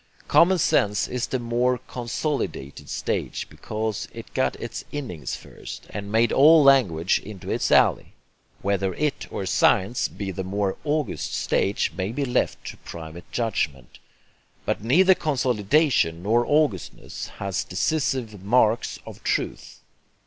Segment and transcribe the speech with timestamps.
[0.27, 6.31] Common sense is the more CONSOLIDATED stage, because it got its innings first, and made
[6.31, 8.05] all language into its ally.
[8.63, 13.99] Whether it or science be the more AUGUST stage may be left to private judgment.
[14.65, 19.81] But neither consolidation nor augustness are decisive marks of truth.